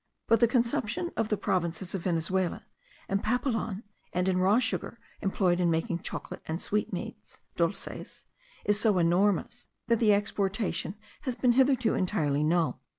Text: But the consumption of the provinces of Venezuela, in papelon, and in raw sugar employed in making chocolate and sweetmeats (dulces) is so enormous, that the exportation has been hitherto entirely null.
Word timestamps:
But 0.25 0.39
the 0.39 0.47
consumption 0.47 1.11
of 1.15 1.29
the 1.29 1.37
provinces 1.37 1.93
of 1.93 2.05
Venezuela, 2.05 2.65
in 3.07 3.19
papelon, 3.19 3.83
and 4.11 4.27
in 4.27 4.39
raw 4.39 4.57
sugar 4.57 4.97
employed 5.21 5.59
in 5.59 5.69
making 5.69 5.99
chocolate 5.99 6.41
and 6.47 6.59
sweetmeats 6.59 7.41
(dulces) 7.55 8.25
is 8.65 8.79
so 8.79 8.97
enormous, 8.97 9.67
that 9.89 9.99
the 9.99 10.11
exportation 10.11 10.95
has 11.21 11.35
been 11.35 11.51
hitherto 11.51 11.93
entirely 11.93 12.43
null. 12.43 12.81